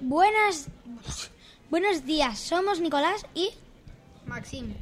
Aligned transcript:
Buenas, 0.00 0.68
buenos 1.70 2.04
días, 2.06 2.38
somos 2.38 2.80
Nicolás 2.80 3.26
y 3.34 3.50
Maxim. 4.26 4.74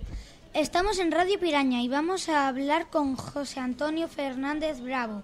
estamos 0.55 0.99
en 0.99 1.11
Radio 1.13 1.39
Piraña 1.41 1.83
y 1.83 1.89
vamos 1.89 2.29
a 2.29 2.49
hablar 2.49 2.89
con 2.91 3.17
José 3.17 3.61
Antonio 3.61 4.09
Fernández 4.09 4.81
Bravo, 4.81 5.23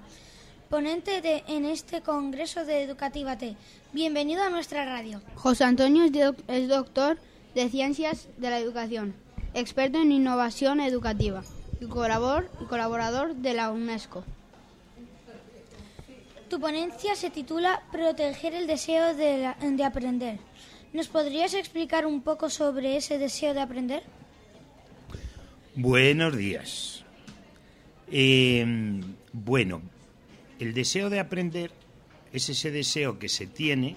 ponente 0.69 1.21
de, 1.21 1.45
en 1.47 1.65
este 1.65 2.03
Congreso 2.03 2.65
de 2.65 2.83
Educativa 2.83 3.39
T. 3.39 3.57
Bienvenido 3.93 4.43
a 4.43 4.51
nuestra 4.51 4.85
radio. 4.85 5.21
José 5.37 5.65
Antonio 5.65 6.05
es, 6.05 6.13
doc- 6.13 6.43
es 6.49 6.69
doctor 6.69 7.19
de 7.55 7.69
Ciencias 7.71 8.29
de 8.37 8.51
la 8.51 8.59
Educación, 8.59 9.15
experto 9.55 9.99
en 10.01 10.11
innovación 10.13 10.81
educativa 10.81 11.43
y 11.81 11.87
colaborador 11.87 13.35
de 13.37 13.55
la 13.55 13.71
UNESCO. 13.71 14.25
Tu 16.55 16.61
ponencia 16.61 17.17
se 17.17 17.31
titula 17.31 17.83
Proteger 17.91 18.55
el 18.55 18.69
deseo 18.69 19.13
de, 19.17 19.39
la- 19.39 19.57
de 19.61 19.85
aprender. 19.85 20.39
¿Nos 20.93 21.09
podrías 21.09 21.53
explicar 21.53 22.07
un 22.07 22.23
poco 22.23 22.49
sobre 22.49 22.97
ese 22.97 23.19
deseo 23.19 23.55
de 23.55 23.61
aprender? 23.61 24.05
Buenos 25.75 26.37
días. 26.37 27.03
Eh, 28.09 28.65
bueno, 29.33 29.83
el 30.61 30.75
deseo 30.75 31.11
de 31.11 31.19
aprender 31.19 31.73
es 32.33 32.49
ese 32.49 32.71
deseo 32.71 33.19
que 33.19 33.29
se 33.29 33.49
tiene 33.49 33.97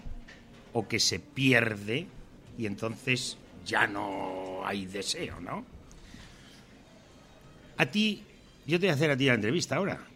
o 0.74 0.88
que 0.88 1.00
se 1.00 1.20
pierde 1.20 2.08
y 2.58 2.66
entonces 2.66 3.38
ya 3.68 3.86
no 3.86 4.66
hay 4.66 4.88
deseo, 4.88 5.40
¿no? 5.42 5.64
A 7.78 7.86
ti, 7.86 8.24
yo 8.66 8.80
te 8.80 8.88
voy 8.88 8.92
a 8.94 8.96
hacer 8.96 9.12
a 9.12 9.16
ti 9.18 9.26
la 9.26 9.36
entrevista 9.36 9.76
ahora. 9.76 10.07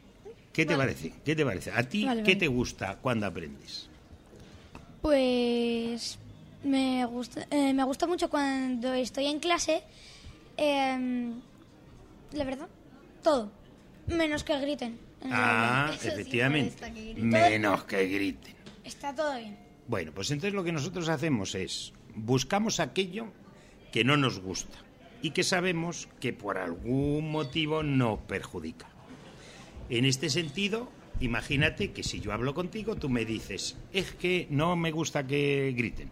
¿Qué 0.53 0.65
te 0.65 0.75
parece? 0.75 1.13
¿Qué 1.23 1.35
te 1.35 1.45
parece? 1.45 1.71
¿A 1.71 1.83
ti 1.83 2.05
Vale, 2.05 2.23
qué 2.23 2.31
vale. 2.31 2.39
te 2.39 2.47
gusta 2.47 2.97
cuando 3.01 3.25
aprendes? 3.25 3.87
Pues 5.01 6.17
me 6.63 7.05
gusta, 7.05 7.47
eh, 7.49 7.73
me 7.73 7.83
gusta 7.83 8.05
mucho 8.07 8.29
cuando 8.29 8.93
estoy 8.93 9.25
en 9.27 9.39
clase. 9.39 9.81
eh, 10.57 11.31
la 12.33 12.43
verdad, 12.43 12.67
todo. 13.23 13.51
Menos 14.07 14.43
que 14.43 14.57
griten. 14.59 14.99
Ah, 15.31 15.91
sí 15.99 16.07
me 16.07 16.13
efectivamente. 16.13 16.91
que. 16.93 17.21
Menos 17.21 17.83
que 17.85 18.07
griten. 18.07 18.55
Está 18.83 19.13
todo 19.13 19.35
bien. 19.37 19.57
Bueno, 19.87 20.11
pues 20.13 20.31
entonces 20.31 20.53
lo 20.53 20.63
que 20.63 20.71
nosotros 20.71 21.09
hacemos 21.09 21.55
es 21.55 21.93
buscamos 22.15 22.79
aquello 22.79 23.27
que 23.91 24.03
no 24.03 24.17
nos 24.17 24.39
gusta 24.39 24.77
y 25.21 25.31
que 25.31 25.43
sabemos 25.43 26.07
que 26.19 26.33
por 26.33 26.57
algún 26.57 27.29
motivo 27.31 27.83
nos 27.83 28.19
perjudica. 28.21 28.87
En 29.91 30.05
este 30.05 30.29
sentido, 30.29 30.89
imagínate 31.19 31.91
que 31.91 32.03
si 32.03 32.21
yo 32.21 32.31
hablo 32.31 32.53
contigo, 32.53 32.95
tú 32.95 33.09
me 33.09 33.25
dices, 33.25 33.75
es 33.91 34.13
que 34.13 34.47
no 34.49 34.77
me 34.77 34.89
gusta 34.89 35.27
que 35.27 35.73
griten. 35.75 36.09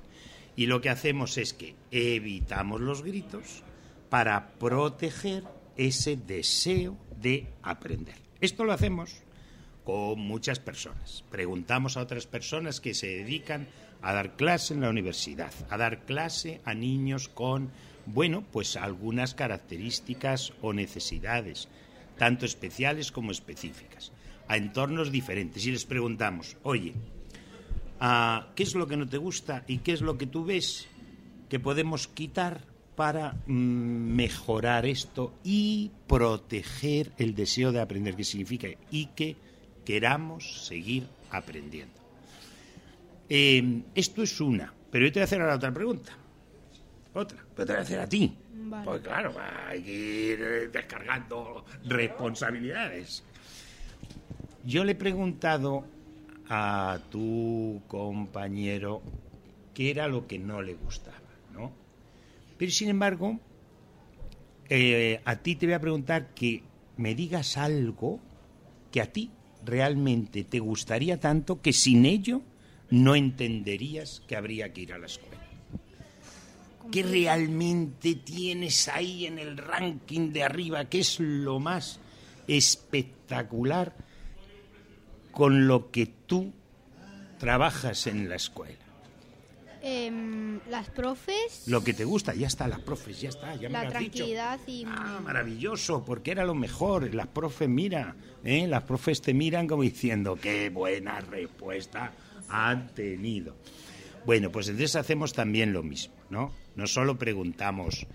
Y 0.58 0.66
lo 0.66 0.82
que 0.82 0.90
hacemos 0.90 1.38
es 1.38 1.54
que 1.54 1.76
evitamos 1.90 2.82
los 2.82 3.04
gritos 3.04 3.64
para 4.10 4.50
proteger 4.60 5.46
ese 5.78 6.18
deseo 6.18 6.98
de 7.22 7.48
aprender. 7.64 8.16
Esto 8.42 8.66
lo 8.66 8.74
hacemos 8.74 9.22
con 9.86 10.20
muchas 10.20 10.60
personas. 10.60 11.24
Preguntamos 11.32 11.96
a 11.96 12.02
otras 12.02 12.28
personas 12.28 12.82
que 12.82 12.94
se 12.94 13.08
dedican 13.08 13.70
a 14.02 14.12
dar 14.12 14.36
clase 14.36 14.74
en 14.74 14.82
la 14.82 14.90
universidad, 14.90 15.54
a 15.70 15.78
dar 15.78 16.04
clase 16.04 16.60
a 16.66 16.74
niños 16.74 17.30
con, 17.30 17.72
bueno, 18.06 18.44
pues 18.52 18.76
algunas 18.76 19.36
características 19.36 20.52
o 20.62 20.74
necesidades, 20.74 21.70
tanto 22.20 22.46
especiales 22.46 23.12
como 23.12 23.32
específicas, 23.32 24.12
a 24.48 24.58
entornos 24.58 25.12
diferentes. 25.12 25.66
Y 25.66 25.72
les 25.72 25.86
preguntamos, 25.86 26.58
oye, 26.62 26.94
ah, 28.00 28.50
¿qué 28.54 28.62
es 28.62 28.76
lo 28.76 28.86
que 28.86 28.98
no 28.98 29.08
te 29.08 29.18
gusta 29.18 29.64
y 29.66 29.80
qué 29.80 29.94
es 29.94 30.02
lo 30.02 30.20
que 30.20 30.28
tú 30.28 30.46
ves 30.46 30.88
que 31.50 31.60
podemos 31.60 32.08
quitar 32.08 32.62
para 32.96 33.34
mm, 33.48 33.52
mejorar 33.54 34.86
esto 34.86 35.34
y 35.44 35.90
proteger 36.06 37.14
el 37.18 37.34
deseo 37.34 37.72
de 37.72 37.80
aprender, 37.80 38.16
que 38.16 38.26
significa 38.26 38.68
y 38.92 39.08
que 39.16 39.38
queramos 39.86 40.68
seguir 40.68 41.08
aprendiendo. 41.32 41.96
Eh, 43.30 43.84
esto 43.96 44.22
es 44.22 44.42
una, 44.42 44.74
pero 44.92 45.06
yo 45.06 45.14
te 45.14 45.20
voy 45.20 45.22
a 45.22 45.24
hacer 45.24 45.42
ahora 45.42 45.56
otra 45.56 45.74
pregunta. 45.74 46.19
Otra, 47.14 47.44
pero 47.56 47.66
te 47.66 47.74
voy 47.74 47.80
a 47.80 47.84
hacer 47.84 48.00
a 48.00 48.08
ti. 48.08 48.38
Vale. 48.54 48.86
Pues 48.86 49.02
claro, 49.02 49.34
hay 49.68 49.82
que 49.82 49.92
ir 49.92 50.42
eh, 50.42 50.68
descargando 50.68 51.66
responsabilidades. 51.86 53.24
Yo 54.64 54.84
le 54.84 54.92
he 54.92 54.96
preguntado 54.96 55.86
a 56.48 57.00
tu 57.10 57.82
compañero 57.88 59.02
qué 59.74 59.92
era 59.92 60.08
lo 60.08 60.28
que 60.28 60.38
no 60.38 60.62
le 60.62 60.74
gustaba, 60.74 61.18
¿no? 61.54 61.72
Pero 62.58 62.72
sin 62.72 62.90
embargo, 62.90 63.40
eh, 64.68 65.22
a 65.26 65.38
ti 65.38 65.56
te 65.56 65.66
voy 65.66 65.74
a 65.74 65.82
preguntar 65.82 66.34
que 66.36 66.64
me 66.98 67.16
digas 67.16 67.58
algo 67.58 68.20
que 68.92 69.02
a 69.02 69.12
ti 69.12 69.32
realmente 69.64 70.44
te 70.44 70.60
gustaría 70.60 71.20
tanto 71.20 71.62
que 71.62 71.74
sin 71.74 72.06
ello 72.06 72.42
no 72.90 73.16
entenderías 73.16 74.22
que 74.28 74.36
habría 74.36 74.74
que 74.74 74.82
ir 74.82 74.94
a 74.94 74.98
la 74.98 75.06
escuela. 75.06 75.49
¿Qué 76.92 77.04
realmente 77.04 78.16
tienes 78.16 78.88
ahí 78.88 79.26
en 79.26 79.38
el 79.40 79.58
ranking 79.58 80.32
de 80.32 80.44
arriba? 80.44 80.86
¿Qué 80.86 81.00
es 81.00 81.20
lo 81.20 81.60
más 81.60 82.00
espectacular 82.48 83.96
con 85.32 85.68
lo 85.68 85.92
que 85.92 86.08
tú 86.08 86.52
trabajas 87.38 88.08
en 88.08 88.28
la 88.28 88.36
escuela? 88.36 88.78
Em, 89.82 90.60
las 90.70 90.90
profes, 90.90 91.64
Lo 91.68 91.82
que 91.84 91.94
te 91.94 92.04
gusta, 92.04 92.34
ya 92.34 92.48
está, 92.48 92.68
las 92.68 92.82
profes, 92.82 93.22
ya 93.22 93.30
está, 93.30 93.56
ya 93.56 93.70
me 93.70 93.74
la 93.74 93.84
lo 93.84 93.90
has 93.90 94.00
dicho. 94.00 94.12
tranquilidad 94.12 94.60
y... 94.68 94.84
Ah, 94.86 95.22
maravilloso, 95.24 96.04
porque 96.04 96.32
era 96.32 96.44
lo 96.44 96.54
mejor. 96.54 97.14
Las 97.16 97.28
profes, 97.28 97.70
mira, 97.70 98.16
¿eh? 98.44 98.68
las 98.68 98.84
profes 98.84 99.22
te 99.22 99.34
miran 99.34 99.68
como 99.68 99.84
diciendo, 99.84 100.38
qué 100.42 100.70
buena 100.70 101.22
respuesta 101.22 102.12
han 102.50 102.90
tenido. 102.94 103.56
Bueno, 104.26 104.52
pues 104.52 104.68
entonces 104.68 104.98
hacemos 104.98 105.32
también 105.32 105.72
lo 105.72 105.82
mismo, 105.82 106.14
¿no? 106.30 106.52
No 106.80 106.88
solo 106.88 107.18
preguntamos 107.18 108.08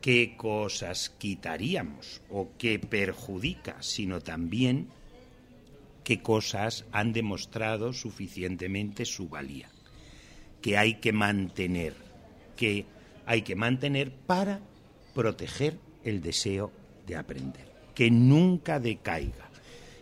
qué 0.00 0.34
cosas 0.36 1.10
quitaríamos 1.10 2.20
o 2.28 2.50
qué 2.58 2.80
perjudica, 2.80 3.80
sino 3.80 4.20
también 4.20 4.88
qué 6.02 6.20
cosas 6.20 6.86
han 6.90 7.12
demostrado 7.12 7.92
suficientemente 7.92 9.04
su 9.04 9.28
valía, 9.28 9.68
que 10.60 10.76
hay 10.76 10.94
que 10.94 11.12
mantener, 11.12 11.94
que 12.56 12.84
hay 13.26 13.42
que 13.42 13.54
mantener 13.54 14.10
para 14.10 14.58
proteger 15.14 15.78
el 16.02 16.20
deseo 16.20 16.72
de 17.06 17.14
aprender, 17.14 17.72
que 17.94 18.10
nunca 18.10 18.80
decaiga. 18.80 19.50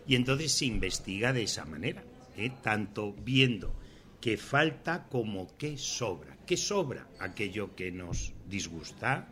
Y 0.07 0.15
entonces 0.15 0.51
se 0.51 0.65
investiga 0.65 1.31
de 1.31 1.43
esa 1.43 1.65
manera, 1.65 2.03
¿eh? 2.37 2.51
tanto 2.63 3.13
viendo 3.13 3.71
qué 4.21 4.37
falta 4.37 5.07
como 5.09 5.57
qué 5.57 5.77
sobra. 5.77 6.37
¿Qué 6.45 6.55
sobra? 6.55 7.07
Aquello 7.19 7.75
que 7.75 7.91
nos 7.91 8.33
disgusta, 8.47 9.27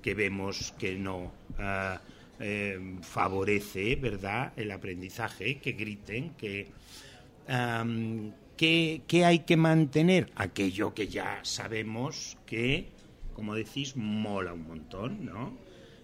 que 0.00 0.14
vemos 0.14 0.72
que 0.78 0.94
no 0.94 1.32
ah, 1.58 2.00
eh, 2.38 2.78
favorece, 3.02 3.96
¿verdad?, 3.96 4.52
el 4.56 4.70
aprendizaje, 4.70 5.58
que 5.58 5.72
griten, 5.72 6.30
que... 6.30 6.68
¿qué, 8.58 9.02
qué 9.06 9.24
hay 9.24 9.38
que 9.40 9.56
mantener? 9.56 10.30
Aquello 10.36 10.92
que 10.92 11.08
ya 11.08 11.40
sabemos 11.42 12.36
que, 12.44 12.88
como 13.34 13.54
decís, 13.54 13.96
mola 13.96 14.52
un 14.52 14.66
montón, 14.66 15.24
¿no? 15.24 15.56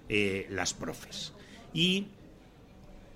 Eh, 0.09 0.47
las 0.51 0.73
profes. 0.73 1.35
Y 1.75 2.07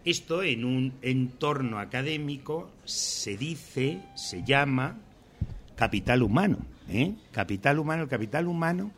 esto 0.04 0.42
en 0.42 0.64
un 0.64 0.94
entorno 1.00 1.78
académico 1.78 2.70
se 2.84 3.36
dice, 3.36 4.02
se 4.14 4.42
llama 4.44 5.00
capital 5.78 6.24
humano. 6.24 6.58
¿eh? 6.90 7.14
Capital 7.30 7.78
humano, 7.78 8.02
el 8.02 8.08
capital 8.08 8.48
humano 8.48 8.90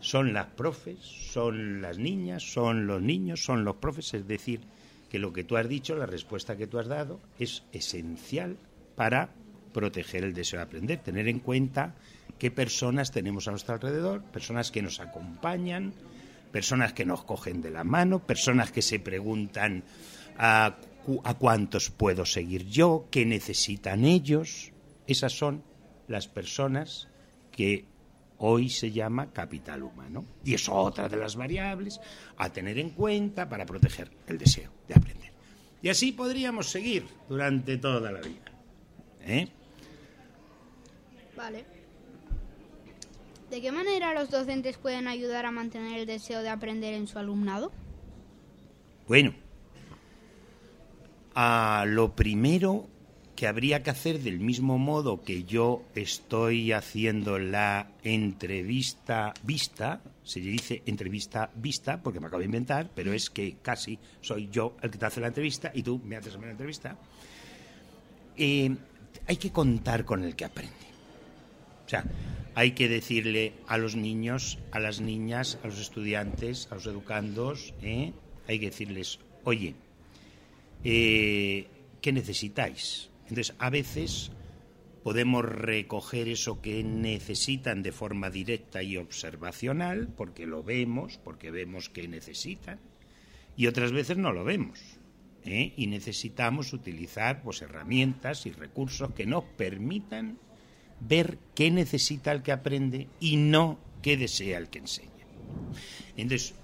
son 0.00 0.32
las 0.32 0.46
profes, 0.46 0.98
son 0.98 1.80
las 1.80 1.96
niñas, 1.96 2.42
son 2.42 2.88
los 2.88 3.00
niños, 3.00 3.44
son 3.44 3.64
los 3.64 3.76
profes, 3.76 4.14
es 4.14 4.26
decir, 4.26 4.60
que 5.08 5.20
lo 5.20 5.32
que 5.32 5.44
tú 5.44 5.56
has 5.56 5.68
dicho, 5.68 5.94
la 5.94 6.06
respuesta 6.06 6.56
que 6.56 6.66
tú 6.66 6.80
has 6.80 6.88
dado, 6.88 7.20
es 7.38 7.62
esencial 7.72 8.56
para 8.96 9.30
proteger 9.72 10.24
el 10.24 10.34
deseo 10.34 10.58
de 10.58 10.64
aprender, 10.64 10.98
tener 10.98 11.28
en 11.28 11.38
cuenta 11.38 11.94
qué 12.36 12.50
personas 12.50 13.12
tenemos 13.12 13.46
a 13.46 13.52
nuestro 13.52 13.74
alrededor, 13.74 14.22
personas 14.22 14.72
que 14.72 14.82
nos 14.82 14.98
acompañan, 14.98 15.94
personas 16.50 16.94
que 16.94 17.06
nos 17.06 17.22
cogen 17.22 17.62
de 17.62 17.70
la 17.70 17.84
mano, 17.84 18.18
personas 18.18 18.72
que 18.72 18.82
se 18.82 18.98
preguntan 18.98 19.84
a, 20.36 20.78
a 21.22 21.34
cuántos 21.34 21.90
puedo 21.90 22.26
seguir 22.26 22.66
yo, 22.66 23.06
qué 23.10 23.24
necesitan 23.24 24.04
ellos. 24.04 24.72
Esas 25.06 25.32
son 25.32 25.62
las 26.08 26.26
personas 26.26 27.08
que 27.52 27.84
hoy 28.38 28.68
se 28.68 28.90
llama 28.90 29.32
capital 29.32 29.82
humano. 29.82 30.24
Y 30.44 30.54
es 30.54 30.68
otra 30.68 31.08
de 31.08 31.16
las 31.16 31.36
variables 31.36 32.00
a 32.36 32.50
tener 32.50 32.78
en 32.78 32.90
cuenta 32.90 33.48
para 33.48 33.66
proteger 33.66 34.10
el 34.26 34.38
deseo 34.38 34.70
de 34.88 34.94
aprender. 34.94 35.32
Y 35.82 35.88
así 35.88 36.12
podríamos 36.12 36.66
seguir 36.66 37.06
durante 37.28 37.76
toda 37.76 38.10
la 38.10 38.20
vida. 38.20 38.52
¿eh? 39.22 39.48
Vale. 41.36 41.64
¿De 43.50 43.62
qué 43.62 43.72
manera 43.72 44.12
los 44.12 44.30
docentes 44.30 44.76
pueden 44.76 45.08
ayudar 45.08 45.46
a 45.46 45.50
mantener 45.50 46.00
el 46.00 46.06
deseo 46.06 46.42
de 46.42 46.50
aprender 46.50 46.94
en 46.94 47.06
su 47.06 47.18
alumnado? 47.18 47.72
Bueno, 49.06 49.32
a 51.34 51.84
lo 51.86 52.14
primero 52.14 52.88
que 53.38 53.46
habría 53.46 53.84
que 53.84 53.90
hacer 53.90 54.18
del 54.18 54.40
mismo 54.40 54.78
modo 54.78 55.22
que 55.22 55.44
yo 55.44 55.84
estoy 55.94 56.72
haciendo 56.72 57.38
la 57.38 57.86
entrevista 58.02 59.32
vista, 59.44 60.00
se 60.24 60.40
dice 60.40 60.82
entrevista 60.86 61.48
vista 61.54 62.02
porque 62.02 62.18
me 62.18 62.26
acabo 62.26 62.40
de 62.40 62.46
inventar, 62.46 62.90
pero 62.92 63.12
es 63.12 63.30
que 63.30 63.58
casi 63.62 63.96
soy 64.20 64.48
yo 64.50 64.76
el 64.82 64.90
que 64.90 64.98
te 64.98 65.06
hace 65.06 65.20
la 65.20 65.28
entrevista 65.28 65.70
y 65.72 65.84
tú 65.84 66.00
me 66.04 66.16
haces 66.16 66.34
la 66.34 66.50
entrevista. 66.50 66.96
Eh, 68.36 68.74
hay 69.28 69.36
que 69.36 69.52
contar 69.52 70.04
con 70.04 70.24
el 70.24 70.34
que 70.34 70.44
aprende. 70.44 70.74
O 71.86 71.88
sea, 71.88 72.04
hay 72.56 72.72
que 72.72 72.88
decirle 72.88 73.52
a 73.68 73.78
los 73.78 73.94
niños, 73.94 74.58
a 74.72 74.80
las 74.80 75.00
niñas, 75.00 75.60
a 75.62 75.68
los 75.68 75.78
estudiantes, 75.78 76.66
a 76.72 76.74
los 76.74 76.86
educandos, 76.86 77.72
¿eh? 77.82 78.12
hay 78.48 78.58
que 78.58 78.70
decirles, 78.70 79.20
oye, 79.44 79.76
eh, 80.82 81.68
¿qué 82.00 82.10
necesitáis? 82.10 83.07
Entonces, 83.28 83.54
a 83.58 83.70
veces 83.70 84.30
podemos 85.02 85.44
recoger 85.44 86.28
eso 86.28 86.60
que 86.60 86.82
necesitan 86.82 87.82
de 87.82 87.92
forma 87.92 88.30
directa 88.30 88.82
y 88.82 88.96
observacional, 88.96 90.08
porque 90.16 90.46
lo 90.46 90.62
vemos, 90.62 91.18
porque 91.22 91.50
vemos 91.50 91.88
que 91.88 92.08
necesitan, 92.08 92.80
y 93.56 93.66
otras 93.66 93.92
veces 93.92 94.16
no 94.16 94.32
lo 94.32 94.44
vemos. 94.44 94.80
¿eh? 95.44 95.72
Y 95.76 95.86
necesitamos 95.86 96.72
utilizar 96.72 97.42
pues, 97.42 97.62
herramientas 97.62 98.46
y 98.46 98.52
recursos 98.52 99.12
que 99.12 99.26
nos 99.26 99.44
permitan 99.44 100.38
ver 101.00 101.38
qué 101.54 101.70
necesita 101.70 102.32
el 102.32 102.42
que 102.42 102.52
aprende 102.52 103.08
y 103.20 103.36
no 103.36 103.78
qué 104.02 104.16
desea 104.16 104.58
el 104.58 104.68
que 104.68 104.78
enseña. 104.80 105.26
Entonces, 106.16 106.54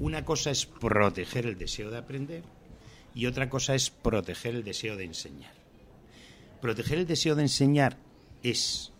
una 0.00 0.24
cosa 0.24 0.50
es 0.50 0.66
proteger 0.66 1.46
el 1.46 1.58
deseo 1.58 1.90
de 1.90 1.98
aprender 1.98 2.42
y 3.14 3.26
otra 3.26 3.48
cosa 3.48 3.74
es 3.74 3.90
proteger 3.90 4.54
el 4.54 4.64
deseo 4.64 4.96
de 4.96 5.04
enseñar. 5.04 5.63
Proteger 6.60 6.98
el 6.98 7.06
deseo 7.06 7.34
de 7.34 7.42
enseñar 7.42 7.98
es 8.42 8.92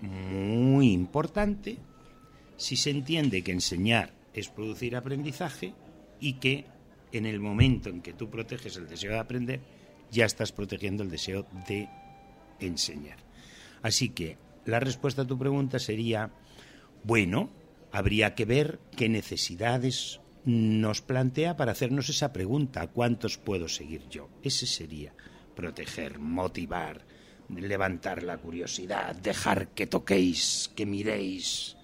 muy 0.00 0.92
importante 0.92 1.78
si 2.56 2.76
se 2.76 2.90
entiende 2.90 3.42
que 3.42 3.52
enseñar 3.52 4.12
es 4.32 4.48
producir 4.48 4.96
aprendizaje 4.96 5.74
y 6.20 6.34
que 6.34 6.66
en 7.12 7.26
el 7.26 7.40
momento 7.40 7.88
en 7.88 8.02
que 8.02 8.12
tú 8.12 8.28
proteges 8.28 8.76
el 8.76 8.88
deseo 8.88 9.12
de 9.12 9.18
aprender, 9.18 9.60
ya 10.10 10.24
estás 10.24 10.52
protegiendo 10.52 11.02
el 11.02 11.10
deseo 11.10 11.46
de 11.68 11.88
enseñar. 12.58 13.18
Así 13.82 14.08
que 14.10 14.36
la 14.64 14.80
respuesta 14.80 15.22
a 15.22 15.26
tu 15.26 15.38
pregunta 15.38 15.78
sería, 15.78 16.30
bueno, 17.04 17.50
habría 17.92 18.34
que 18.34 18.44
ver 18.44 18.80
qué 18.96 19.08
necesidades 19.08 20.20
nos 20.44 21.00
plantea 21.02 21.56
para 21.56 21.72
hacernos 21.72 22.08
esa 22.08 22.32
pregunta, 22.32 22.86
¿cuántos 22.88 23.38
puedo 23.38 23.68
seguir 23.68 24.08
yo? 24.08 24.28
Ese 24.42 24.66
sería 24.66 25.14
proteger, 25.54 26.18
motivar, 26.18 27.02
levantar 27.48 28.22
la 28.22 28.38
curiosidad, 28.38 29.14
dejar 29.16 29.68
que 29.68 29.86
toquéis, 29.86 30.70
que 30.74 30.86
miréis, 30.86 31.76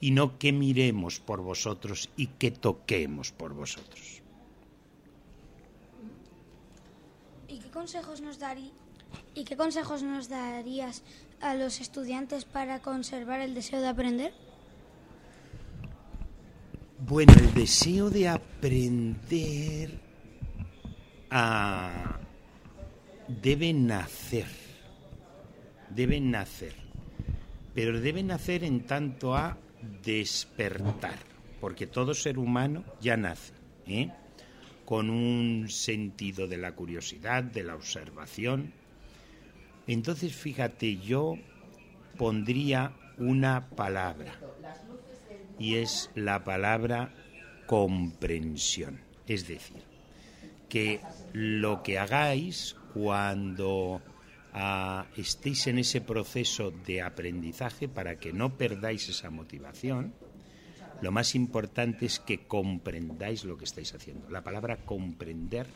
y 0.00 0.10
no 0.10 0.38
que 0.38 0.52
miremos 0.52 1.20
por 1.20 1.42
vosotros 1.42 2.10
y 2.16 2.26
que 2.26 2.50
toquemos 2.50 3.30
por 3.30 3.54
vosotros. 3.54 4.20
¿Y 7.48 7.58
qué 7.58 7.70
consejos 7.70 8.20
nos 8.20 8.38
darías? 8.38 8.72
¿Y 9.34 9.44
qué 9.44 9.56
consejos 9.56 10.02
nos 10.02 10.28
darías 10.28 11.02
a 11.40 11.54
los 11.54 11.80
estudiantes 11.80 12.44
para 12.44 12.80
conservar 12.80 13.40
el 13.40 13.54
deseo 13.54 13.80
de 13.80 13.88
aprender? 13.88 14.32
Bueno, 17.06 17.32
el 17.34 17.52
deseo 17.54 18.10
de 18.10 18.28
aprender 18.28 20.00
ah, 21.30 22.18
debe 23.40 23.72
nacer, 23.72 24.46
debe 25.90 26.20
nacer, 26.20 26.74
pero 27.74 28.00
debe 28.00 28.22
nacer 28.22 28.64
en 28.64 28.84
tanto 28.86 29.34
a 29.34 29.56
despertar, 30.04 31.18
porque 31.60 31.86
todo 31.86 32.14
ser 32.14 32.38
humano 32.38 32.84
ya 33.00 33.16
nace, 33.16 33.54
¿eh? 33.86 34.10
con 34.84 35.08
un 35.10 35.68
sentido 35.68 36.46
de 36.46 36.58
la 36.58 36.72
curiosidad, 36.72 37.44
de 37.44 37.62
la 37.62 37.74
observación, 37.74 38.72
entonces, 39.86 40.34
fíjate, 40.34 40.98
yo 40.98 41.36
pondría 42.16 42.92
una 43.18 43.68
palabra 43.70 44.38
y 45.58 45.76
es 45.76 46.10
la 46.14 46.44
palabra 46.44 47.12
comprensión. 47.66 49.00
Es 49.26 49.48
decir, 49.48 49.82
que 50.68 51.00
lo 51.32 51.82
que 51.82 51.98
hagáis 51.98 52.76
cuando 52.92 54.00
ah, 54.52 55.06
estéis 55.16 55.66
en 55.66 55.78
ese 55.78 56.00
proceso 56.00 56.70
de 56.70 57.02
aprendizaje, 57.02 57.88
para 57.88 58.18
que 58.18 58.32
no 58.32 58.56
perdáis 58.56 59.08
esa 59.08 59.30
motivación, 59.30 60.14
lo 61.00 61.10
más 61.10 61.34
importante 61.34 62.06
es 62.06 62.20
que 62.20 62.46
comprendáis 62.46 63.44
lo 63.44 63.58
que 63.58 63.64
estáis 63.64 63.92
haciendo. 63.94 64.30
La 64.30 64.44
palabra 64.44 64.76
comprender 64.84 65.66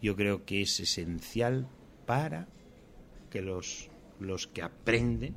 yo 0.00 0.16
creo 0.16 0.44
que 0.44 0.62
es 0.62 0.80
esencial 0.80 1.66
para 2.06 2.48
que 3.30 3.42
los, 3.42 3.88
los 4.20 4.46
que 4.46 4.62
aprenden 4.62 5.34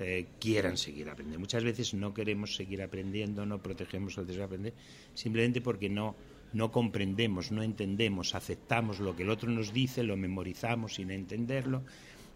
eh, 0.00 0.26
quieran 0.40 0.76
seguir 0.76 1.08
aprendiendo. 1.08 1.40
Muchas 1.40 1.64
veces 1.64 1.94
no 1.94 2.12
queremos 2.14 2.56
seguir 2.56 2.82
aprendiendo, 2.82 3.46
no 3.46 3.62
protegemos 3.62 4.18
el 4.18 4.26
deseo 4.26 4.40
de 4.40 4.44
aprender, 4.46 4.74
simplemente 5.14 5.60
porque 5.60 5.88
no, 5.88 6.16
no 6.54 6.70
comprendemos, 6.70 7.50
no 7.50 7.62
entendemos, 7.62 8.34
aceptamos 8.34 9.00
lo 9.00 9.14
que 9.14 9.24
el 9.24 9.30
otro 9.30 9.50
nos 9.50 9.72
dice, 9.72 10.04
lo 10.04 10.16
memorizamos 10.16 10.94
sin 10.94 11.10
entenderlo 11.10 11.82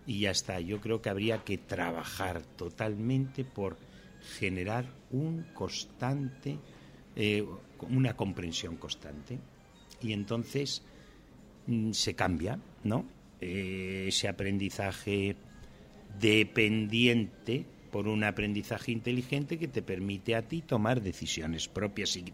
y 0.06 0.20
ya 0.20 0.32
está. 0.32 0.58
Yo 0.60 0.80
creo 0.80 1.00
que 1.00 1.08
habría 1.08 1.44
que 1.44 1.56
trabajar 1.56 2.42
totalmente 2.56 3.44
por 3.44 3.78
generar 4.38 4.86
un 5.12 5.46
constante, 5.54 6.58
eh, 7.14 7.46
una 7.88 8.16
comprensión 8.16 8.76
constante. 8.76 9.38
Y 10.02 10.12
entonces 10.12 10.82
mm, 11.68 11.92
se 11.92 12.14
cambia, 12.14 12.58
¿no? 12.82 13.06
Eh, 13.40 14.06
ese 14.08 14.26
aprendizaje 14.26 15.36
dependiente 16.18 17.66
por 17.90 18.08
un 18.08 18.24
aprendizaje 18.24 18.92
inteligente 18.92 19.58
que 19.58 19.68
te 19.68 19.82
permite 19.82 20.34
a 20.34 20.42
ti 20.42 20.62
tomar 20.62 21.02
decisiones 21.02 21.68
propias 21.68 22.16
y 22.16 22.24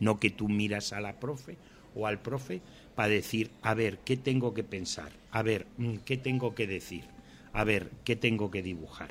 no 0.00 0.18
que 0.18 0.30
tú 0.30 0.48
miras 0.48 0.92
a 0.92 1.00
la 1.00 1.18
profe 1.18 1.56
o 1.94 2.06
al 2.06 2.20
profe 2.20 2.60
para 2.94 3.08
decir, 3.08 3.50
a 3.62 3.74
ver, 3.74 3.98
¿qué 3.98 4.16
tengo 4.16 4.54
que 4.54 4.64
pensar? 4.64 5.12
A 5.30 5.42
ver, 5.42 5.66
mm, 5.78 5.96
¿qué 6.04 6.16
tengo 6.16 6.54
que 6.54 6.66
decir? 6.66 7.04
A 7.52 7.64
ver, 7.64 7.90
¿qué 8.04 8.16
tengo 8.16 8.50
que 8.50 8.62
dibujar? 8.62 9.10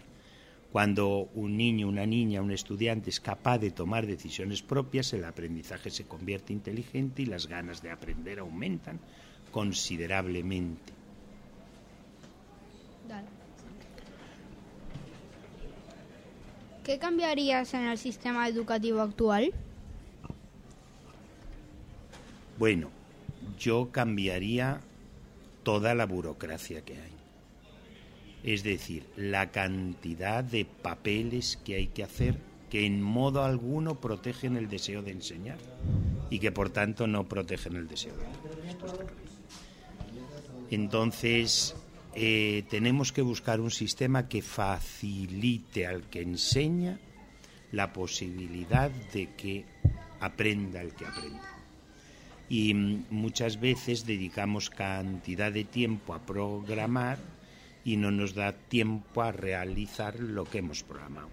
Cuando 0.72 1.30
un 1.36 1.56
niño, 1.56 1.88
una 1.88 2.06
niña, 2.06 2.42
un 2.42 2.52
estudiante 2.52 3.10
es 3.10 3.20
capaz 3.20 3.60
de 3.60 3.72
tomar 3.72 4.06
decisiones 4.06 4.62
propias, 4.62 5.14
el 5.14 5.24
aprendizaje 5.24 5.90
se 5.90 6.04
convierte 6.04 6.52
inteligente 6.52 7.22
y 7.22 7.26
las 7.28 7.48
ganas 7.48 7.82
de 7.82 7.92
aprender 7.92 8.40
aumentan 8.40 9.00
considerablemente. 9.52 10.92
¿Qué 16.86 17.00
cambiarías 17.00 17.74
en 17.74 17.86
el 17.86 17.98
sistema 17.98 18.48
educativo 18.48 19.02
actual? 19.02 19.52
Bueno, 22.60 22.92
yo 23.58 23.90
cambiaría 23.92 24.82
toda 25.64 25.96
la 25.96 26.06
burocracia 26.06 26.86
que 26.86 26.94
hay. 26.94 27.12
Es 28.44 28.62
decir, 28.62 29.04
la 29.18 29.52
cantidad 29.52 30.44
de 30.44 30.66
papeles 30.66 31.58
que 31.66 31.74
hay 31.74 31.88
que 31.88 32.04
hacer 32.04 32.38
que 32.70 32.86
en 32.86 33.02
modo 33.02 33.44
alguno 33.44 34.00
protegen 34.00 34.56
el 34.56 34.70
deseo 34.70 35.02
de 35.02 35.12
enseñar 35.12 35.58
y 36.30 36.38
que 36.38 36.52
por 36.52 36.70
tanto 36.70 37.08
no 37.08 37.24
protegen 37.24 37.78
el 37.78 37.88
deseo 37.88 38.16
de 38.16 38.28
aprender. 38.28 39.08
Entonces, 40.70 41.76
eh, 42.16 42.64
tenemos 42.70 43.12
que 43.12 43.22
buscar 43.22 43.60
un 43.60 43.72
sistema 43.72 44.30
que 44.30 44.42
facilite 44.42 45.86
al 45.86 46.10
que 46.10 46.22
enseña 46.22 46.98
la 47.72 47.92
posibilidad 47.92 48.90
de 48.90 49.36
que 49.36 49.66
aprenda 50.22 50.82
el 50.82 50.94
que 50.94 51.06
aprende. 51.06 51.42
Y 52.48 52.74
mm, 52.74 53.06
muchas 53.10 53.60
veces 53.60 54.06
dedicamos 54.06 54.70
cantidad 54.70 55.52
de 55.52 55.66
tiempo 55.66 56.14
a 56.14 56.26
programar 56.26 57.20
y 57.84 57.98
no 57.98 58.12
nos 58.12 58.34
da 58.34 58.54
tiempo 58.54 59.22
a 59.22 59.32
realizar 59.32 60.20
lo 60.20 60.46
que 60.46 60.60
hemos 60.60 60.84
programado. 60.84 61.30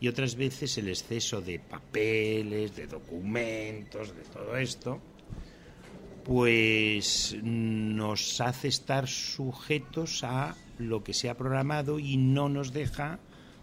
Y 0.00 0.08
otras 0.08 0.34
veces 0.34 0.78
el 0.78 0.88
exceso 0.88 1.42
de 1.42 1.58
papeles, 1.58 2.74
de 2.74 2.86
documentos, 2.86 4.16
de 4.16 4.22
todo 4.22 4.56
esto, 4.56 4.98
pues 6.24 7.36
nos 7.42 8.40
hace 8.40 8.68
estar 8.68 9.08
sujetos 9.08 10.24
a 10.24 10.56
lo 10.78 11.02
que 11.02 11.14
se 11.14 11.30
ha 11.30 11.36
programado 11.36 11.98
y 11.98 12.16
no 12.16 12.48
nos 12.48 12.72
deja 12.72 13.18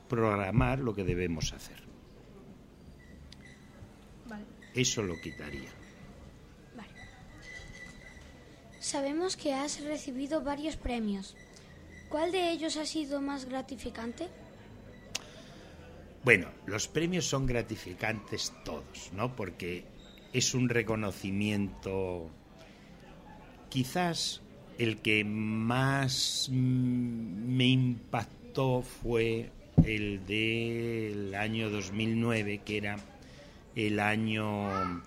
programar 0.07 0.79
lo 0.79 0.93
que 0.93 1.03
debemos 1.03 1.53
hacer. 1.53 1.87
Eso 4.73 5.01
lo 5.01 5.19
quitaría. 5.19 5.69
Sabemos 8.79 9.35
que 9.35 9.53
has 9.53 9.81
recibido 9.83 10.43
varios 10.43 10.77
premios. 10.77 11.35
¿Cuál 12.09 12.31
de 12.31 12.51
ellos 12.51 12.77
ha 12.77 12.85
sido 12.85 13.21
más 13.21 13.45
gratificante? 13.45 14.29
Bueno, 16.23 16.47
los 16.65 16.87
premios 16.87 17.25
son 17.25 17.45
gratificantes 17.45 18.53
todos, 18.63 19.11
¿no? 19.13 19.35
Porque 19.35 19.83
es 20.31 20.53
un 20.53 20.69
reconocimiento. 20.69 22.29
Quizás 23.77 24.41
el 24.79 24.97
que 25.01 25.23
más 25.23 26.49
me 26.51 27.65
impactó 27.65 28.81
fue 28.81 29.51
el 29.85 30.25
del 30.25 31.35
año 31.35 31.69
2009, 31.69 32.61
que 32.65 32.77
era 32.77 32.95
el 33.75 33.99
año 33.99 35.03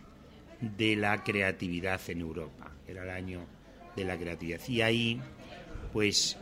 de 0.61 0.95
la 0.95 1.25
creatividad 1.25 2.00
en 2.07 2.21
Europa. 2.21 2.71
Era 2.87 3.03
el 3.03 3.11
año 3.11 3.41
de 3.97 4.05
la 4.05 4.17
creatividad. 4.17 4.61
Y 4.69 4.83
ahí, 4.83 5.21
pues, 5.93 6.37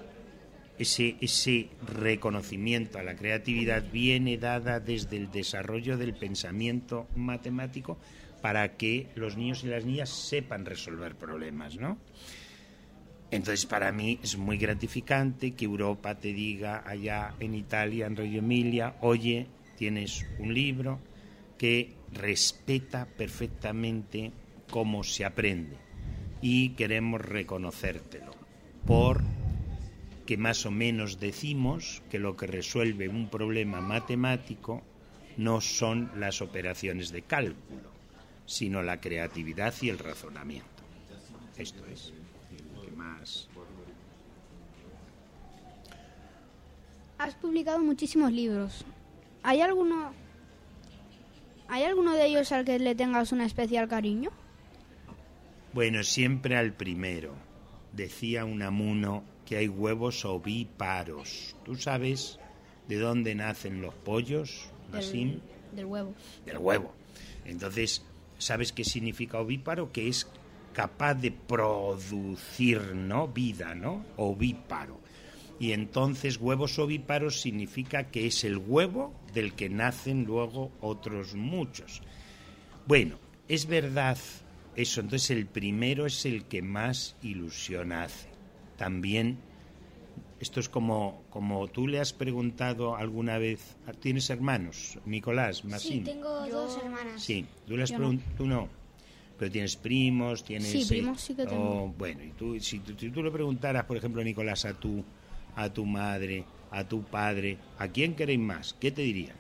ese, 0.78 1.16
ese 1.22 1.70
reconocimiento 1.98 2.98
a 2.98 3.04
la 3.04 3.16
creatividad 3.16 3.90
viene 3.90 4.36
dada 4.36 4.80
desde 4.80 5.16
el 5.16 5.30
desarrollo 5.30 5.96
del 5.96 6.12
pensamiento 6.12 7.08
matemático 7.16 7.96
para 8.40 8.76
que 8.76 9.08
los 9.14 9.36
niños 9.36 9.64
y 9.64 9.68
las 9.68 9.84
niñas 9.84 10.10
sepan 10.10 10.64
resolver 10.64 11.16
problemas, 11.16 11.76
¿no? 11.76 11.98
Entonces, 13.30 13.66
para 13.66 13.92
mí 13.92 14.18
es 14.22 14.38
muy 14.38 14.56
gratificante 14.56 15.52
que 15.52 15.66
Europa 15.66 16.14
te 16.14 16.32
diga 16.32 16.82
allá 16.86 17.34
en 17.40 17.54
Italia, 17.54 18.06
en 18.06 18.16
Reggio 18.16 18.38
Emilia, 18.38 18.94
oye, 19.00 19.46
tienes 19.76 20.24
un 20.38 20.54
libro 20.54 20.98
que 21.58 21.94
respeta 22.12 23.06
perfectamente 23.06 24.32
cómo 24.70 25.04
se 25.04 25.24
aprende 25.24 25.76
y 26.40 26.70
queremos 26.70 27.20
reconocértelo 27.20 28.32
por 28.86 29.22
que 30.24 30.36
más 30.36 30.66
o 30.66 30.70
menos 30.70 31.20
decimos 31.20 32.02
que 32.10 32.18
lo 32.18 32.36
que 32.36 32.46
resuelve 32.46 33.08
un 33.08 33.28
problema 33.28 33.80
matemático 33.80 34.82
no 35.36 35.60
son 35.60 36.10
las 36.16 36.42
operaciones 36.42 37.10
de 37.10 37.22
cálculo, 37.22 37.97
sino 38.48 38.82
la 38.82 38.98
creatividad 38.98 39.74
y 39.82 39.90
el 39.90 39.98
razonamiento. 39.98 40.82
Esto 41.58 41.84
es 41.84 42.14
lo 42.74 42.80
que 42.80 42.90
más. 42.92 43.46
Has 47.18 47.34
publicado 47.34 47.80
muchísimos 47.80 48.32
libros. 48.32 48.86
¿Hay 49.42 49.60
alguno, 49.60 50.12
¿Hay 51.68 51.84
alguno 51.84 52.14
de 52.14 52.24
ellos 52.24 52.50
al 52.52 52.64
que 52.64 52.78
le 52.78 52.94
tengas 52.94 53.32
un 53.32 53.42
especial 53.42 53.86
cariño? 53.86 54.30
Bueno, 55.74 56.02
siempre 56.02 56.56
al 56.56 56.72
primero. 56.72 57.34
Decía 57.92 58.46
un 58.46 58.62
amuno 58.62 59.24
que 59.44 59.58
hay 59.58 59.68
huevos 59.68 60.24
ovíparos. 60.24 61.54
¿Tú 61.66 61.76
sabes 61.76 62.38
de 62.88 62.96
dónde 62.96 63.34
nacen 63.34 63.82
los 63.82 63.92
pollos, 63.94 64.70
Del, 64.90 65.42
del 65.72 65.84
huevo. 65.84 66.14
Del 66.46 66.56
huevo. 66.56 66.94
Entonces, 67.44 68.02
¿sabes 68.38 68.72
qué 68.72 68.84
significa 68.84 69.38
ovíparo? 69.38 69.92
Que 69.92 70.08
es 70.08 70.28
capaz 70.72 71.14
de 71.14 71.30
producir, 71.32 72.94
¿no? 72.94 73.28
Vida, 73.28 73.74
¿no? 73.74 74.04
Ovíparo. 74.16 75.00
Y 75.60 75.72
entonces 75.72 76.38
huevos 76.38 76.78
ovíparos 76.78 77.40
significa 77.40 78.04
que 78.10 78.26
es 78.26 78.44
el 78.44 78.58
huevo 78.58 79.12
del 79.34 79.54
que 79.54 79.68
nacen 79.68 80.24
luego 80.24 80.70
otros 80.80 81.34
muchos. 81.34 82.00
Bueno, 82.86 83.18
es 83.48 83.66
verdad 83.66 84.16
eso, 84.76 85.00
entonces 85.00 85.30
el 85.32 85.46
primero 85.46 86.06
es 86.06 86.24
el 86.24 86.44
que 86.44 86.62
más 86.62 87.16
ilusión 87.22 87.90
hace. 87.92 88.28
También, 88.76 89.38
esto 90.40 90.60
es 90.60 90.68
como, 90.68 91.22
como 91.30 91.66
tú 91.68 91.86
le 91.88 92.00
has 92.00 92.12
preguntado 92.12 92.96
alguna 92.96 93.38
vez, 93.38 93.76
¿tienes 94.00 94.30
hermanos? 94.30 94.98
Nicolás, 95.04 95.64
Masín. 95.64 96.04
Sí, 96.04 96.12
tengo 96.12 96.46
dos 96.48 96.78
hermanas. 96.82 97.22
Sí, 97.22 97.44
tú 97.66 97.76
le 97.76 97.82
has 97.82 97.92
preguntado, 97.92 98.30
tú 98.36 98.46
no. 98.46 98.68
Pero 99.38 99.50
tienes 99.52 99.76
primos, 99.76 100.42
tienes... 100.44 100.68
Sí, 100.70 100.84
primos 100.88 101.20
sí 101.20 101.34
que 101.34 101.46
tengo. 101.46 101.84
oh, 101.84 101.94
bueno, 101.96 102.22
y 102.24 102.30
tú, 102.30 102.58
si, 102.60 102.80
tú, 102.80 102.92
si 102.98 103.10
tú 103.10 103.22
le 103.22 103.30
preguntaras, 103.30 103.84
por 103.84 103.96
ejemplo, 103.96 104.22
Nicolás, 104.24 104.64
a 104.64 104.74
tu, 104.74 105.04
a 105.54 105.72
tu 105.72 105.84
madre, 105.86 106.44
a 106.72 106.82
tu 106.84 107.02
padre, 107.04 107.56
¿a 107.78 107.86
quién 107.88 108.14
queréis 108.16 108.40
más? 108.40 108.74
¿Qué 108.80 108.90
te 108.90 109.02
dirían? 109.02 109.36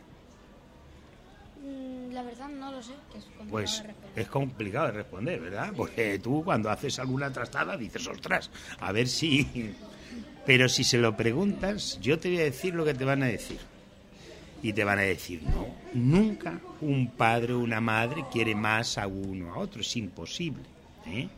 Mm, 1.64 2.12
La 2.12 2.22
verdad 2.22 2.48
no 2.48 2.70
lo 2.72 2.82
sé. 2.82 2.92
que 3.12 3.18
es 3.18 3.24
complicado 3.24 3.50
Pues 3.50 3.82
de 3.82 3.86
responder. 3.88 4.18
es 4.22 4.28
complicado 4.28 4.86
de 4.86 4.92
responder, 4.92 5.40
¿verdad? 5.40 5.72
Porque 5.76 6.18
tú 6.20 6.42
cuando 6.44 6.70
haces 6.70 6.98
alguna 6.98 7.32
trastada 7.32 7.76
dices, 7.76 8.06
ostras, 8.06 8.50
a 8.80 8.92
ver 8.92 9.08
si... 9.08 9.74
Pero 10.46 10.68
si 10.68 10.84
se 10.84 10.98
lo 10.98 11.16
preguntas, 11.16 11.98
yo 12.00 12.18
te 12.18 12.28
voy 12.28 12.38
a 12.38 12.44
decir 12.44 12.74
lo 12.74 12.84
que 12.84 12.94
te 12.94 13.04
van 13.04 13.22
a 13.22 13.26
decir. 13.26 13.58
Y 14.62 14.72
te 14.72 14.82
van 14.82 14.98
a 14.98 15.02
decir, 15.02 15.42
no, 15.42 15.66
nunca 15.94 16.60
un 16.80 17.10
padre 17.10 17.52
o 17.52 17.60
una 17.60 17.80
madre 17.80 18.24
quiere 18.32 18.54
más 18.54 18.98
a 18.98 19.06
uno 19.06 19.52
a 19.54 19.58
otro, 19.58 19.82
es 19.82 19.96
imposible. 19.96 20.64
¿eh? 21.06 21.28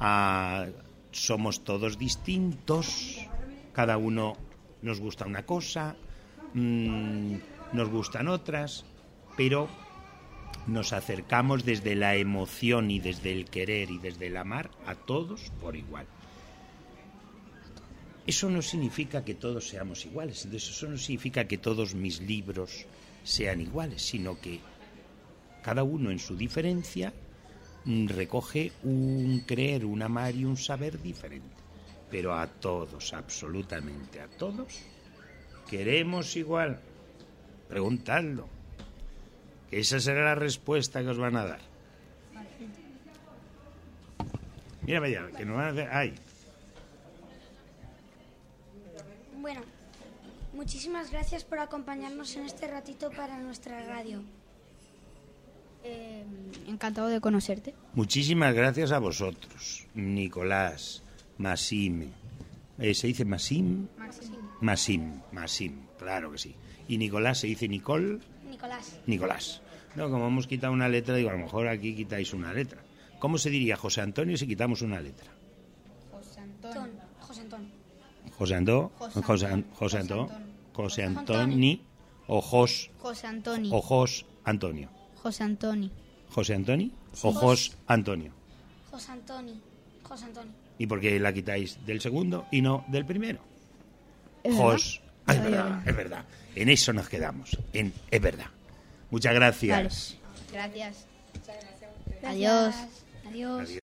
Ah, 0.00 0.66
somos 1.12 1.62
todos 1.62 1.98
distintos, 1.98 3.18
cada 3.72 3.96
uno 3.96 4.36
nos 4.82 5.00
gusta 5.00 5.26
una 5.26 5.44
cosa, 5.44 5.96
mm, 6.54 7.34
nos 7.72 7.88
gustan 7.88 8.28
otras, 8.28 8.84
pero 9.36 9.68
nos 10.66 10.92
acercamos 10.92 11.64
desde 11.64 11.94
la 11.94 12.16
emoción 12.16 12.90
y 12.90 12.98
desde 12.98 13.32
el 13.32 13.46
querer 13.46 13.90
y 13.90 13.98
desde 13.98 14.26
el 14.26 14.36
amar 14.36 14.70
a 14.86 14.94
todos 14.94 15.52
por 15.60 15.76
igual. 15.76 16.06
Eso 18.26 18.50
no 18.50 18.60
significa 18.60 19.24
que 19.24 19.34
todos 19.34 19.68
seamos 19.68 20.04
iguales, 20.04 20.44
entonces 20.44 20.70
eso 20.70 20.88
no 20.88 20.98
significa 20.98 21.46
que 21.46 21.58
todos 21.58 21.94
mis 21.94 22.20
libros 22.20 22.84
sean 23.22 23.60
iguales, 23.60 24.02
sino 24.02 24.40
que 24.40 24.60
cada 25.62 25.84
uno 25.84 26.10
en 26.10 26.18
su 26.18 26.36
diferencia 26.36 27.12
mm, 27.84 28.08
recoge 28.08 28.72
un 28.82 29.44
creer, 29.46 29.84
un 29.84 30.02
amar 30.02 30.34
y 30.34 30.44
un 30.44 30.56
saber 30.56 31.00
diferente. 31.00 31.54
Pero 32.10 32.34
a 32.34 32.46
todos, 32.46 33.12
absolutamente 33.12 34.20
a 34.20 34.26
todos, 34.26 34.80
queremos 35.68 36.36
igual. 36.36 36.80
Preguntadlo. 37.68 38.48
Que 39.70 39.80
esa 39.80 39.98
será 39.98 40.24
la 40.24 40.34
respuesta 40.36 41.02
que 41.02 41.08
os 41.08 41.18
van 41.18 41.36
a 41.36 41.44
dar. 41.44 41.60
Mira, 44.82 45.00
vaya, 45.00 45.26
que 45.36 45.44
nos 45.44 45.56
van 45.56 45.66
a 45.66 45.70
hacer. 45.70 45.88
¡Ay! 45.90 46.14
Bueno, 49.46 49.60
muchísimas 50.54 51.12
gracias 51.12 51.44
por 51.44 51.60
acompañarnos 51.60 52.34
en 52.34 52.46
este 52.46 52.66
ratito 52.66 53.12
para 53.12 53.38
nuestra 53.38 53.80
radio. 53.86 54.20
Eh, 55.84 56.24
encantado 56.66 57.06
de 57.06 57.20
conocerte. 57.20 57.72
Muchísimas 57.94 58.52
gracias 58.56 58.90
a 58.90 58.98
vosotros, 58.98 59.86
Nicolás, 59.94 61.04
Masime. 61.38 62.08
Eh, 62.80 62.92
¿Se 62.92 63.06
dice 63.06 63.24
Masim? 63.24 63.86
Masim, 64.60 65.20
Masim, 65.30 65.80
claro 65.96 66.32
que 66.32 66.38
sí. 66.38 66.56
Y 66.88 66.98
Nicolás 66.98 67.38
se 67.38 67.46
dice 67.46 67.68
Nicol, 67.68 68.20
Nicolás. 68.50 68.98
Nicolás. 69.06 69.62
No, 69.94 70.10
como 70.10 70.26
hemos 70.26 70.48
quitado 70.48 70.72
una 70.72 70.88
letra, 70.88 71.14
digo, 71.14 71.30
a 71.30 71.34
lo 71.34 71.38
mejor 71.38 71.68
aquí 71.68 71.94
quitáis 71.94 72.34
una 72.34 72.52
letra. 72.52 72.82
¿Cómo 73.20 73.38
se 73.38 73.50
diría 73.50 73.76
José 73.76 74.00
Antonio 74.00 74.36
si 74.36 74.48
quitamos 74.48 74.82
una 74.82 75.00
letra? 75.00 75.30
José 76.10 76.40
Ton, 76.60 76.90
José 77.20 77.42
Antonio. 77.42 77.85
José 78.38 78.54
Antonio, 78.56 78.90
José 78.98 79.16
Antonio. 79.46 79.64
José 79.74 79.96
Antonio, 79.98 80.28
José 80.72 81.02
José 81.02 81.02
Antoni 81.04 81.82
o 82.28 82.40
Jos, 82.40 82.90
José 83.00 83.26
Antonio. 83.26 83.74
o 83.74 83.80
Jos 83.80 84.26
Antonio. 84.44 84.88
José 85.22 85.44
Antonio. 85.44 85.90
José 86.30 86.54
Antonio 86.54 86.90
o 87.22 87.32
Jos 87.32 87.76
Antonio. 87.86 88.32
José 88.90 89.12
Antonio. 89.12 89.54
José 90.02 90.24
Antonio. 90.24 90.52
¿Y 90.78 90.86
por 90.86 91.00
qué 91.00 91.18
la 91.18 91.32
quitáis 91.32 91.78
del 91.86 92.00
segundo 92.00 92.46
y 92.50 92.60
no 92.62 92.84
del 92.88 93.06
primero? 93.06 93.40
¿Es 94.42 94.54
Jos. 94.54 95.00
Ah, 95.26 95.32
es 95.32 95.38
Vale, 95.38 95.50
verdad, 95.50 95.70
vale. 95.70 95.90
es 95.90 95.96
verdad. 95.96 96.24
En 96.54 96.68
eso 96.68 96.92
nos 96.92 97.08
quedamos. 97.08 97.58
En 97.72 97.92
es 98.10 98.20
verdad. 98.20 98.46
Muchas 99.10 99.34
gracias. 99.34 99.78
Gracias. 99.78 100.16
Gracias. 100.52 101.06
Adiós. 102.22 102.74
Adiós. 103.26 103.62
Adiós. 103.62 103.78